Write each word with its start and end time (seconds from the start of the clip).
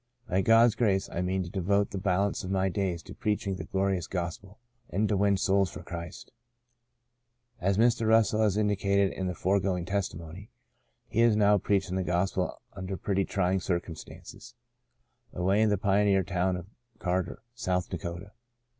By 0.27 0.41
God's 0.41 0.73
grace 0.73 1.07
I 1.11 1.21
mean 1.21 1.43
to 1.43 1.49
devote 1.51 1.91
the 1.91 1.99
balance 1.99 2.43
of 2.43 2.49
my 2.49 2.69
days 2.69 3.03
to 3.03 3.13
preaching 3.13 3.57
the 3.57 3.65
glorious 3.65 4.07
Gospel, 4.07 4.57
and 4.89 5.07
to 5.07 5.15
win 5.15 5.37
souls 5.37 5.69
for 5.69 5.83
Christ." 5.83 6.31
As 7.59 7.77
Mr. 7.77 8.07
Russell 8.07 8.41
has 8.41 8.57
indicated 8.57 9.13
in 9.13 9.27
the 9.27 9.35
fore 9.35 9.59
going 9.59 9.85
testimony, 9.85 10.49
he 11.07 11.21
is 11.21 11.35
now 11.35 11.59
preaching 11.59 11.97
the 11.97 12.03
Gospel 12.03 12.63
under 12.73 12.97
pretty 12.97 13.25
trying 13.25 13.59
circumstances, 13.59 14.55
away 15.33 15.61
in 15.61 15.69
the 15.69 15.77
pioneer 15.77 16.23
town 16.23 16.55
of 16.55 16.65
Carter, 16.97 17.43
South 17.53 17.87
Dakota. 17.87 18.31